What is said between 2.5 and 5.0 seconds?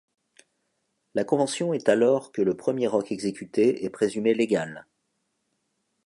premier roque exécuté est présumé légal.